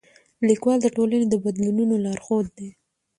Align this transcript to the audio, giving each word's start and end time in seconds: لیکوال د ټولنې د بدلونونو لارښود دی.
لیکوال 0.47 0.79
د 0.81 0.87
ټولنې 0.95 1.25
د 1.29 1.35
بدلونونو 1.43 1.95
لارښود 2.05 2.47
دی. 2.57 2.69